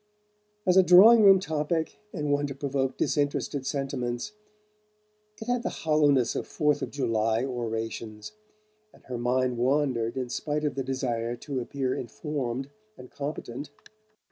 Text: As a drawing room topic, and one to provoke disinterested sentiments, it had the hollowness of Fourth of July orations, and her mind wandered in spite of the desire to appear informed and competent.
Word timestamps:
As 0.65 0.77
a 0.77 0.81
drawing 0.81 1.21
room 1.21 1.39
topic, 1.39 1.99
and 2.11 2.31
one 2.31 2.47
to 2.47 2.55
provoke 2.55 2.97
disinterested 2.97 3.67
sentiments, 3.67 4.31
it 5.39 5.45
had 5.47 5.61
the 5.61 5.69
hollowness 5.85 6.35
of 6.35 6.47
Fourth 6.47 6.81
of 6.81 6.89
July 6.89 7.45
orations, 7.45 8.31
and 8.91 9.03
her 9.03 9.17
mind 9.19 9.59
wandered 9.59 10.17
in 10.17 10.29
spite 10.29 10.63
of 10.65 10.73
the 10.73 10.83
desire 10.83 11.35
to 11.35 11.59
appear 11.59 11.93
informed 11.93 12.71
and 12.97 13.11
competent. 13.11 13.69